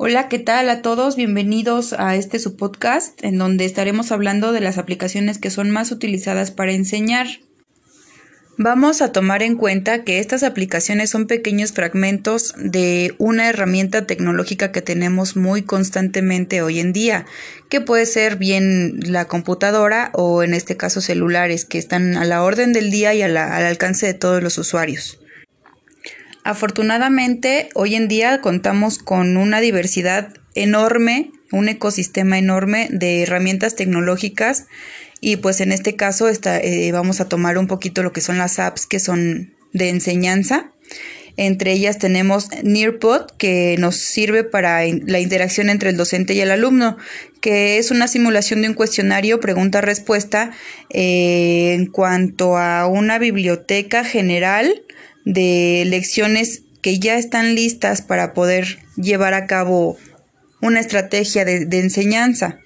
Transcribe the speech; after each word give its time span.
Hola, 0.00 0.28
¿qué 0.28 0.38
tal 0.38 0.70
a 0.70 0.80
todos? 0.80 1.16
Bienvenidos 1.16 1.92
a 1.92 2.14
este 2.14 2.38
su 2.38 2.54
podcast 2.54 3.18
en 3.24 3.36
donde 3.36 3.64
estaremos 3.64 4.12
hablando 4.12 4.52
de 4.52 4.60
las 4.60 4.78
aplicaciones 4.78 5.38
que 5.38 5.50
son 5.50 5.70
más 5.70 5.90
utilizadas 5.90 6.52
para 6.52 6.70
enseñar. 6.70 7.26
Vamos 8.56 9.02
a 9.02 9.10
tomar 9.10 9.42
en 9.42 9.56
cuenta 9.56 10.04
que 10.04 10.20
estas 10.20 10.44
aplicaciones 10.44 11.10
son 11.10 11.26
pequeños 11.26 11.72
fragmentos 11.72 12.54
de 12.58 13.16
una 13.18 13.48
herramienta 13.48 14.06
tecnológica 14.06 14.70
que 14.70 14.82
tenemos 14.82 15.34
muy 15.34 15.62
constantemente 15.62 16.62
hoy 16.62 16.78
en 16.78 16.92
día, 16.92 17.26
que 17.68 17.80
puede 17.80 18.06
ser 18.06 18.36
bien 18.36 19.00
la 19.04 19.24
computadora 19.24 20.12
o 20.14 20.44
en 20.44 20.54
este 20.54 20.76
caso 20.76 21.00
celulares 21.00 21.64
que 21.64 21.78
están 21.78 22.16
a 22.16 22.24
la 22.24 22.44
orden 22.44 22.72
del 22.72 22.92
día 22.92 23.14
y 23.14 23.22
al 23.22 23.36
alcance 23.36 24.06
de 24.06 24.14
todos 24.14 24.44
los 24.44 24.58
usuarios. 24.58 25.18
Afortunadamente, 26.48 27.68
hoy 27.74 27.94
en 27.94 28.08
día 28.08 28.40
contamos 28.40 28.98
con 28.98 29.36
una 29.36 29.60
diversidad 29.60 30.32
enorme, 30.54 31.30
un 31.52 31.68
ecosistema 31.68 32.38
enorme 32.38 32.88
de 32.90 33.22
herramientas 33.22 33.76
tecnológicas 33.76 34.64
y 35.20 35.36
pues 35.36 35.60
en 35.60 35.72
este 35.72 35.94
caso 35.94 36.26
eh, 36.26 36.90
vamos 36.90 37.20
a 37.20 37.28
tomar 37.28 37.58
un 37.58 37.66
poquito 37.66 38.02
lo 38.02 38.14
que 38.14 38.22
son 38.22 38.38
las 38.38 38.58
apps 38.58 38.86
que 38.86 38.98
son 38.98 39.52
de 39.74 39.90
enseñanza. 39.90 40.72
Entre 41.36 41.72
ellas 41.72 41.98
tenemos 41.98 42.48
Nearpod, 42.62 43.26
que 43.36 43.76
nos 43.78 43.96
sirve 43.96 44.42
para 44.42 44.80
la 44.86 45.20
interacción 45.20 45.68
entre 45.68 45.90
el 45.90 45.98
docente 45.98 46.32
y 46.32 46.40
el 46.40 46.50
alumno, 46.50 46.96
que 47.42 47.76
es 47.76 47.90
una 47.90 48.08
simulación 48.08 48.62
de 48.62 48.68
un 48.68 48.74
cuestionario 48.74 49.38
pregunta-respuesta 49.38 50.52
eh, 50.88 51.74
en 51.74 51.88
cuanto 51.88 52.56
a 52.56 52.86
una 52.86 53.18
biblioteca 53.18 54.02
general 54.02 54.82
de 55.28 55.84
lecciones 55.86 56.62
que 56.82 56.98
ya 56.98 57.16
están 57.16 57.54
listas 57.54 58.02
para 58.02 58.34
poder 58.34 58.78
llevar 58.96 59.34
a 59.34 59.46
cabo 59.46 59.96
una 60.60 60.80
estrategia 60.80 61.44
de 61.44 61.78
enseñanza. 61.78 62.58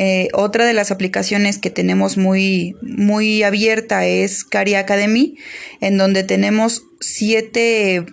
Eh, 0.00 0.28
otra 0.32 0.64
de 0.64 0.74
las 0.74 0.92
aplicaciones 0.92 1.58
que 1.58 1.70
tenemos 1.70 2.16
muy, 2.16 2.76
muy 2.82 3.42
abierta 3.42 4.06
es 4.06 4.44
Cari 4.44 4.76
Academy, 4.76 5.36
en 5.80 5.98
donde 5.98 6.22
tenemos 6.22 6.84
siete 7.00 8.06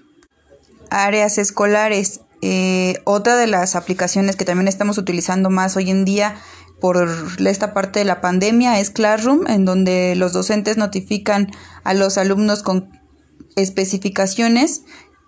áreas 0.89 1.37
escolares. 1.37 2.21
Eh, 2.41 2.95
otra 3.03 3.37
de 3.37 3.45
las 3.45 3.75
aplicaciones 3.75 4.35
que 4.35 4.45
también 4.45 4.67
estamos 4.67 4.97
utilizando 4.97 5.51
más 5.51 5.77
hoy 5.77 5.91
en 5.91 6.05
día 6.05 6.37
por 6.81 7.07
esta 7.45 7.75
parte 7.75 7.99
de 7.99 8.05
la 8.05 8.19
pandemia 8.19 8.79
es 8.79 8.89
Classroom, 8.89 9.45
en 9.47 9.65
donde 9.65 10.15
los 10.15 10.33
docentes 10.33 10.77
notifican 10.77 11.51
a 11.83 11.93
los 11.93 12.17
alumnos 12.17 12.63
con 12.63 12.89
especificaciones 13.55 14.83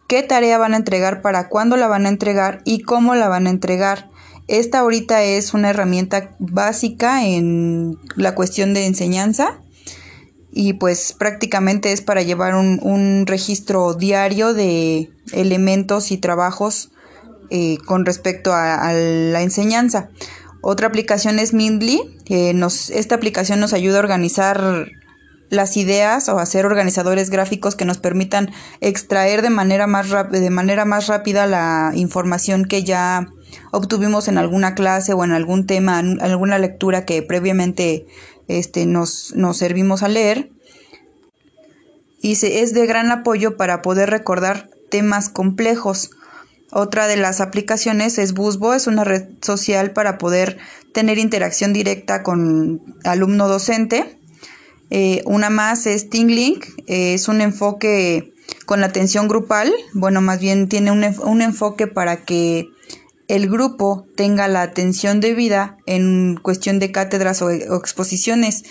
qué 0.08 0.23
tarea 0.23 0.58
van 0.58 0.73
a 0.73 0.78
entregar, 0.78 1.22
para 1.22 1.50
cuándo 1.50 1.78
la 1.78 1.88
van 1.88 2.06
a 2.06 2.09
entregar 2.09 2.61
y 2.66 2.81
cómo 2.81 3.16
la 3.16 3.28
van 3.28 3.47
a 3.47 3.52
entregar. 3.52 4.09
Esta 4.47 4.80
ahorita 4.80 5.23
es 5.23 5.53
una 5.53 5.70
herramienta 5.70 6.36
básica 6.39 7.25
en 7.25 7.98
la 8.16 8.33
cuestión 8.33 8.73
de 8.73 8.86
enseñanza 8.86 9.59
y 10.52 10.73
pues 10.73 11.14
prácticamente 11.14 11.92
es 11.92 12.02
para 12.02 12.22
llevar 12.22 12.55
un, 12.55 13.25
registro 13.28 13.94
diario 13.94 14.53
de 14.53 15.11
elementos 15.33 16.11
y 16.11 16.17
trabajos 16.17 16.92
eh, 17.50 17.78
con 17.86 18.05
respecto 18.05 18.53
a, 18.53 18.94
la 18.94 19.42
enseñanza. 19.42 20.09
Otra 20.61 20.88
aplicación 20.88 21.39
es 21.39 21.53
Mindly. 21.53 22.02
esta 22.28 23.16
aplicación 23.16 23.59
nos 23.59 23.73
ayuda 23.73 23.98
a 23.98 24.00
organizar 24.00 24.88
las 25.50 25.78
ideas 25.78 26.30
o 26.30 26.40
hacer 26.40 26.66
organizadores 26.66 27.30
gráficos 27.30 27.76
que 27.76 27.86
nos 27.86 27.98
permitan 27.98 28.52
extraer 28.81 29.42
de 29.42 29.50
manera 29.50 29.88
más, 29.88 30.08
de 30.31 30.50
manera 30.50 30.86
más 30.86 31.08
rápida 31.08 31.48
la 31.48 31.92
información 31.95 32.66
que 32.66 32.84
ya 32.84 33.28
obtuvimos 33.72 34.28
en 34.28 34.38
alguna 34.38 34.76
clase 34.76 35.14
o 35.14 35.23
en 35.23 35.31
algún 35.31 35.66
tema, 35.66 36.00
en 36.00 36.22
alguna 36.22 36.58
lectura 36.59 37.06
que 37.06 37.22
previamente 37.22 38.06
este, 38.48 38.86
nos, 38.86 39.34
nos 39.36 39.58
servimos 39.58 40.04
a 40.04 40.10
leer. 40.10 40.52
Y 42.21 42.36
se, 42.36 42.61
es 42.61 42.73
de 42.73 42.86
gran 42.88 43.11
apoyo 43.11 43.58
para 43.58 43.82
poder 43.82 44.10
recordar 44.10 44.70
temas 44.89 45.30
complejos. 45.30 46.11
Otra 46.71 47.08
de 47.08 47.16
las 47.16 47.39
aplicaciones 47.39 48.17
es 48.17 48.33
Busbo, 48.33 48.73
es 48.73 48.88
una 48.88 49.04
red 49.04 49.26
social 49.42 49.92
para 49.92 50.17
poder 50.17 50.58
tener 50.94 51.17
interacción 51.17 51.71
directa 51.71 52.23
con 52.23 52.82
alumno 53.04 53.48
docente. 53.48 54.17
Eh, 54.89 55.21
una 55.25 55.49
más 55.49 55.86
es 55.86 56.09
Tinglink, 56.09 56.65
eh, 56.87 57.14
es 57.14 57.27
un 57.27 57.42
enfoque 57.42 58.33
con 58.65 58.80
la 58.80 58.87
atención 58.87 59.27
grupal, 59.27 59.73
bueno, 59.93 60.21
más 60.21 60.39
bien 60.39 60.70
tiene 60.70 60.92
un, 60.92 61.03
un 61.03 61.42
enfoque 61.42 61.87
para 61.87 62.23
que 62.23 62.70
el 63.27 63.49
grupo 63.49 64.08
tenga 64.15 64.47
la 64.47 64.61
atención 64.61 65.20
debida 65.20 65.77
en 65.86 66.39
cuestión 66.42 66.80
de 66.80 66.92
cátedras 66.93 67.42
o, 67.42 67.52
exposiciones. 67.52 68.64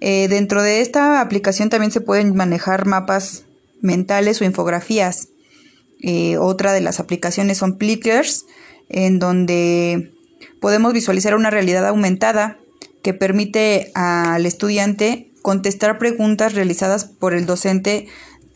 Eh, 0.00 0.28
dentro 0.28 0.62
de 0.62 0.80
esta 0.80 1.20
aplicación 1.20 1.68
también 1.68 1.90
se 1.90 2.00
pueden 2.00 2.36
manejar 2.36 2.86
mapas 2.86 3.44
mentales 3.80 4.40
o 4.40 4.44
infografías. 4.44 5.28
Otra 6.38 6.74
de 6.74 6.82
las 6.82 7.00
aplicaciones 7.00 7.56
son 7.56 7.78
Plickers, 7.78 8.44
en 8.90 9.18
donde 9.18 10.12
podemos 10.60 10.92
visualizar 10.92 11.34
una 11.34 11.48
realidad 11.48 11.86
aumentada 11.86 12.58
que 13.02 13.14
permite 13.14 13.90
al 13.94 14.44
estudiante 14.44 15.30
contestar 15.44 15.98
preguntas 15.98 16.54
realizadas 16.54 17.04
por 17.04 17.34
el 17.34 17.44
docente 17.44 18.06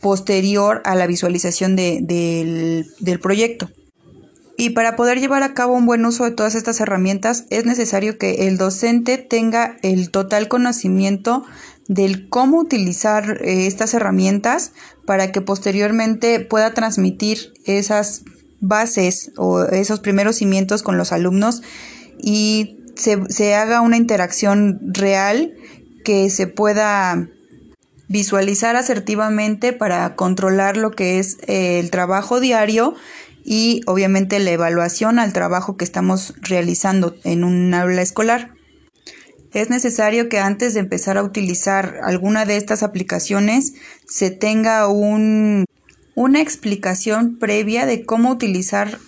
posterior 0.01 0.81
a 0.87 0.95
la 0.95 1.07
visualización 1.07 1.77
del 1.77 3.21
proyecto. 3.21 3.69
Y 4.57 4.71
para 4.71 4.97
poder 4.97 5.21
llevar 5.21 5.43
a 5.43 5.53
cabo 5.53 5.75
un 5.75 5.85
buen 5.85 6.07
uso 6.07 6.25
de 6.25 6.31
todas 6.31 6.55
estas 6.55 6.81
herramientas 6.81 7.45
es 7.51 7.67
necesario 7.67 8.17
que 8.17 8.49
el 8.49 8.57
docente 8.57 9.19
tenga 9.19 9.77
el 9.83 10.11
total 10.11 10.49
conocimiento 10.49 11.45
del 11.89 12.31
cómo 12.31 12.59
utilizar 12.59 13.43
eh, 13.43 13.67
estas 13.67 13.93
herramientas 13.93 14.73
para 15.05 15.31
que 15.31 15.43
posteriormente 15.43 16.41
pueda 16.41 16.73
transmitir 16.73 17.53
esas 17.67 18.23
bases 18.61 19.31
o 19.37 19.65
esos 19.65 20.01
primeros 20.01 20.37
cimientos 20.37 20.83
con 20.83 20.97
los 20.97 21.13
alumnos 21.13 21.61
y 22.19 22.79
se, 22.97 23.19
se 23.29 23.55
haga 23.55 23.83
una 23.83 23.99
interacción 23.99 24.81
real 24.83 25.55
que 26.09 26.31
se 26.31 26.47
pueda 26.47 27.29
visualizar 28.09 28.77
asertivamente 28.77 29.75
para 29.75 30.17
controlar 30.17 30.79
lo 30.79 30.91
que 30.91 31.19
es 31.19 31.37
eh, 31.47 31.81
el 31.81 31.91
trabajo 31.91 32.41
diario 32.41 32.95
y 33.45 33.83
obviamente 33.85 34.39
la 34.39 34.53
evaluación 34.53 35.19
al 35.19 35.35
trabajo 35.35 35.77
que 35.77 35.85
estamos 35.85 36.33
realizando 36.41 37.15
en 37.25 37.45
un 37.45 37.75
aula 37.75 38.01
escolar. 38.01 38.55
Es 39.53 39.69
necesario 39.69 40.31
que 40.31 40.39
antes 40.39 40.73
de 40.73 40.81
empezar 40.81 41.19
a 41.19 41.23
utilizar 41.23 42.01
alguna 42.03 42.47
de 42.47 42.57
estas 42.57 42.83
aplicaciones 42.83 43.75
se 44.07 44.31
tenga 44.31 44.89
un, 44.89 45.67
una 46.15 46.41
explicación 46.41 47.39
previa 47.39 47.85
de 47.85 48.07
cómo 48.07 48.31
utilizar 48.31 48.99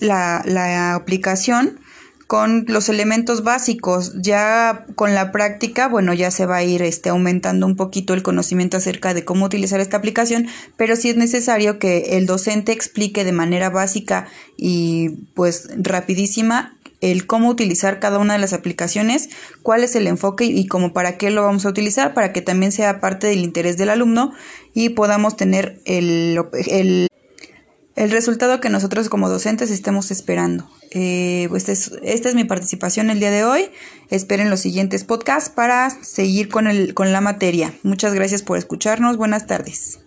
la, 0.00 0.42
la 0.46 0.94
aplicación 0.94 1.78
con 2.28 2.66
los 2.68 2.90
elementos 2.90 3.42
básicos. 3.42 4.12
Ya 4.20 4.84
con 4.94 5.14
la 5.14 5.32
práctica, 5.32 5.88
bueno, 5.88 6.12
ya 6.14 6.30
se 6.30 6.46
va 6.46 6.58
a 6.58 6.62
ir 6.62 6.82
este, 6.82 7.08
aumentando 7.08 7.66
un 7.66 7.74
poquito 7.74 8.14
el 8.14 8.22
conocimiento 8.22 8.76
acerca 8.76 9.14
de 9.14 9.24
cómo 9.24 9.46
utilizar 9.46 9.80
esta 9.80 9.96
aplicación, 9.96 10.46
pero 10.76 10.94
sí 10.94 11.08
es 11.08 11.16
necesario 11.16 11.78
que 11.78 12.18
el 12.18 12.26
docente 12.26 12.70
explique 12.72 13.24
de 13.24 13.32
manera 13.32 13.70
básica 13.70 14.28
y 14.58 15.24
pues 15.34 15.70
rapidísima 15.78 16.76
el 17.00 17.26
cómo 17.26 17.48
utilizar 17.48 17.98
cada 17.98 18.18
una 18.18 18.34
de 18.34 18.40
las 18.40 18.52
aplicaciones, 18.52 19.30
cuál 19.62 19.82
es 19.82 19.96
el 19.96 20.06
enfoque 20.06 20.44
y 20.44 20.66
cómo 20.66 20.92
para 20.92 21.16
qué 21.16 21.30
lo 21.30 21.44
vamos 21.44 21.64
a 21.64 21.70
utilizar, 21.70 22.12
para 22.12 22.32
que 22.32 22.42
también 22.42 22.72
sea 22.72 23.00
parte 23.00 23.26
del 23.28 23.38
interés 23.38 23.78
del 23.78 23.88
alumno 23.88 24.32
y 24.74 24.90
podamos 24.90 25.36
tener 25.36 25.80
el, 25.86 26.38
el 26.66 27.07
el 27.98 28.12
resultado 28.12 28.60
que 28.60 28.70
nosotros 28.70 29.08
como 29.08 29.28
docentes 29.28 29.72
estemos 29.72 30.12
esperando. 30.12 30.70
Eh, 30.92 31.46
pues 31.50 31.68
esta 31.68 32.28
es 32.28 32.34
mi 32.36 32.44
participación 32.44 33.10
el 33.10 33.18
día 33.18 33.32
de 33.32 33.42
hoy. 33.42 33.70
Esperen 34.08 34.50
los 34.50 34.60
siguientes 34.60 35.02
podcasts 35.02 35.50
para 35.50 35.90
seguir 35.90 36.48
con, 36.48 36.68
el, 36.68 36.94
con 36.94 37.12
la 37.12 37.20
materia. 37.20 37.74
Muchas 37.82 38.14
gracias 38.14 38.42
por 38.42 38.56
escucharnos. 38.56 39.16
Buenas 39.16 39.48
tardes. 39.48 39.98